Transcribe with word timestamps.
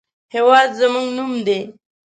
هېواد 0.35 0.69
زموږ 0.79 1.07
نوم 1.17 1.31
دی 1.45 1.59